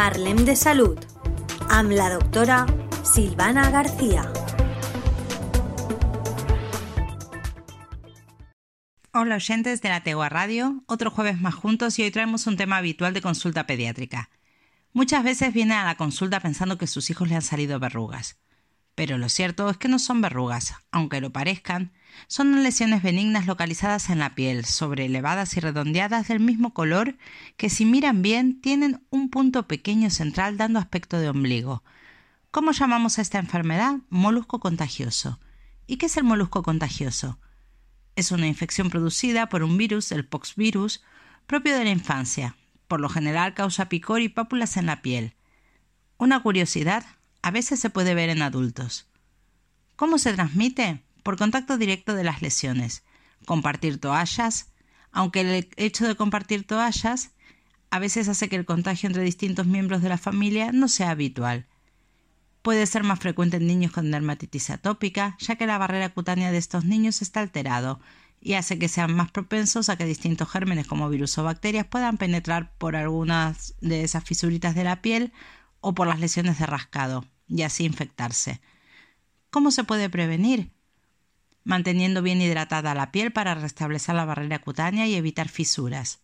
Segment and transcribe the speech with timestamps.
[0.00, 0.96] Parlem de Salud
[1.68, 2.62] amb la doctora
[3.04, 4.22] Silvana García.
[9.12, 12.78] Hola oyentes de la Tegua Radio, otro jueves más juntos y hoy traemos un tema
[12.78, 14.30] habitual de consulta pediátrica.
[14.94, 18.38] Muchas veces vienen a la consulta pensando que sus hijos le han salido verrugas.
[18.94, 21.92] Pero lo cierto es que no son verrugas, aunque lo parezcan,
[22.26, 27.16] son lesiones benignas localizadas en la piel, sobreelevadas y redondeadas del mismo color
[27.56, 31.82] que si miran bien tienen un punto pequeño central dando aspecto de ombligo.
[32.50, 33.98] ¿Cómo llamamos a esta enfermedad?
[34.08, 35.38] Molusco contagioso.
[35.86, 37.38] ¿Y qué es el molusco contagioso?
[38.16, 41.02] Es una infección producida por un virus, el poxvirus,
[41.46, 42.56] propio de la infancia.
[42.88, 45.34] Por lo general causa picor y pápulas en la piel.
[46.18, 47.04] Una curiosidad,
[47.42, 49.06] a veces se puede ver en adultos.
[49.96, 51.02] ¿Cómo se transmite?
[51.22, 53.02] Por contacto directo de las lesiones.
[53.44, 54.72] Compartir toallas,
[55.12, 57.30] aunque el hecho de compartir toallas
[57.90, 61.66] a veces hace que el contagio entre distintos miembros de la familia no sea habitual.
[62.62, 66.58] Puede ser más frecuente en niños con dermatitis atópica, ya que la barrera cutánea de
[66.58, 68.00] estos niños está alterado
[68.40, 72.16] y hace que sean más propensos a que distintos gérmenes como virus o bacterias puedan
[72.16, 75.32] penetrar por algunas de esas fisuritas de la piel
[75.80, 78.60] o por las lesiones de rascado y así infectarse.
[79.50, 80.72] ¿Cómo se puede prevenir?
[81.64, 86.20] Manteniendo bien hidratada la piel para restablecer la barrera cutánea y evitar fisuras.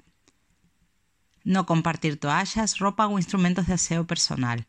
[1.45, 4.67] No compartir toallas, ropa o instrumentos de aseo personal.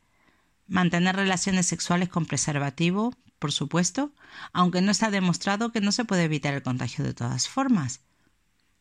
[0.67, 4.11] Mantener relaciones sexuales con preservativo, por supuesto,
[4.53, 8.01] aunque no está demostrado que no se puede evitar el contagio de todas formas.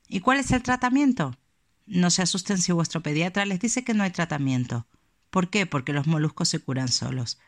[0.09, 1.37] ¿Y cuál es el tratamiento?
[1.87, 4.87] No se asusten si vuestro pediatra les dice que no hay tratamiento.
[5.37, 5.67] ¿Por qué?
[5.67, 7.39] Porque los moluscos se curan solos.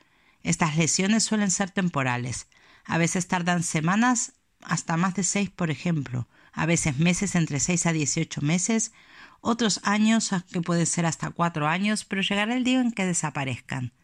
[0.43, 2.47] Estas lesiones suelen ser temporales.
[2.85, 6.29] A veces tardan semanas hasta más de seis, por ejemplo.
[6.53, 8.93] A veces meses entre seis a dieciocho meses.
[9.41, 13.95] Otros años que pueden ser hasta cuatro años, pero llegará el día en que desaparezcan.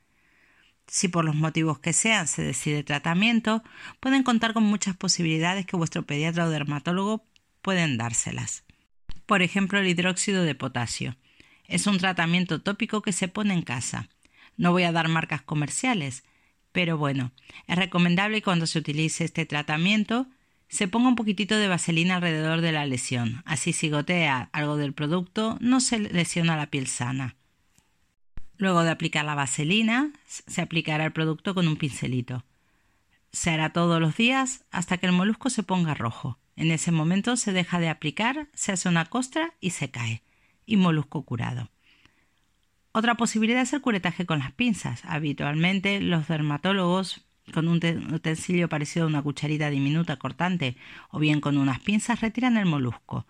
[0.87, 3.63] Si por los motivos que sean se decide tratamiento,
[4.01, 7.27] pueden contar con muchas posibilidades que vuestro pediatra o dermatólogo
[7.61, 8.65] pueden dárselas.
[9.27, 11.19] Por ejemplo, el hidróxido de potasio.
[11.67, 14.09] Es un tratamiento tópico que se pone en casa.
[14.57, 16.25] No voy a dar marcas comerciales,
[16.73, 17.33] pero bueno,
[17.67, 20.27] es recomendable que cuando se utilice este tratamiento
[20.69, 23.43] se ponga un poquitito de vaselina alrededor de la lesión.
[23.47, 27.37] Así si gotea algo del producto no se lesiona la piel sana.
[28.57, 32.45] Luego de aplicar la vaselina, se aplicará el producto con un pincelito.
[33.33, 36.39] Se hará todos los días hasta que el molusco se ponga rojo.
[36.57, 40.23] En ese momento se deja de aplicar, se hace una costra y se cae
[40.67, 41.71] y molusco curado.
[42.97, 45.05] Otra posibilidad es el curetaje con las pinzas.
[45.05, 47.79] Habitualmente los dermatólogos con un
[48.15, 50.77] utensilio parecido a una cucharita diminuta cortante
[51.11, 53.27] o bien con unas pinzas retiran el molusco.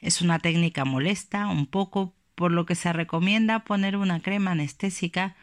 [0.00, 5.34] Es una técnica molesta un poco, por lo que se recomienda poner una crema anestésica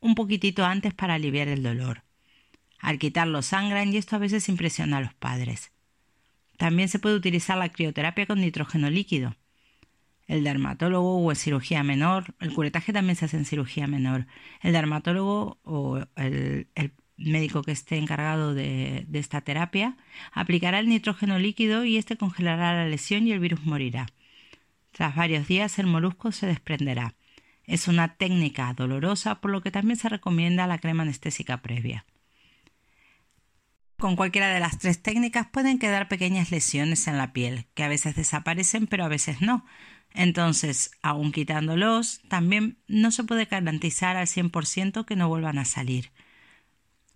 [0.00, 2.02] un poquitito antes para aliviar el dolor.
[2.80, 5.70] Al quitarlo sangran y esto a veces impresiona a los padres.
[6.58, 9.36] También se puede utilizar la crioterapia con nitrógeno líquido
[10.26, 14.26] el dermatólogo o en cirugía menor, el curetaje también se hace en cirugía menor,
[14.62, 16.68] el dermatólogo o el,
[17.16, 19.96] médico que esté encargado de, de, esta terapia
[20.32, 24.06] aplicará el nitrógeno líquido y este congelará la lesión y el virus morirá.
[24.90, 27.14] Tras varios días el molusco se desprenderá.
[27.64, 32.04] Es una técnica dolorosa por lo que también se recomienda la crema anestésica previa.
[33.96, 37.88] Con cualquiera de las tres técnicas pueden quedar pequeñas lesiones en la piel, que a
[37.88, 39.64] veces desaparecen pero a veces no,
[40.14, 46.12] entonces, aun quitándolos, también no se puede garantizar al 100% que no vuelvan a salir.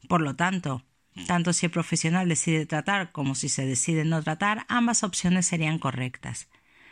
[0.09, 0.85] Por lo tanto,
[1.29, 5.79] tanto si el profesional decide tratar como si se decide no tratar, ambas opciones serían
[5.79, 6.49] correctas.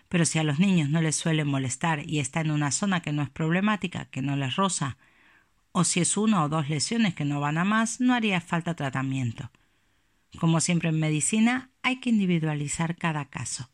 [0.08, 3.12] Pero si a los niños no les suele molestar y está en una zona que
[3.12, 4.96] no es problemática, que no les roza,
[5.72, 8.74] o si es una o dos lesiones que no van a más, no haría falta
[8.74, 9.50] tratamiento.
[10.38, 13.68] Como siempre en medicina, hay que individualizar cada caso.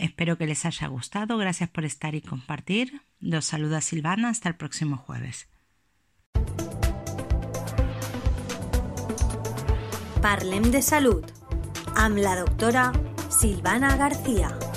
[0.00, 1.36] Espero que les haya gustado.
[1.36, 3.02] Gracias por estar y compartir.
[3.20, 4.30] Los saluda Silvana.
[4.30, 5.46] Hasta el próximo jueves.
[10.22, 11.24] Parlem de Salud
[11.96, 12.92] amb la doctora
[13.28, 14.69] Silvana García.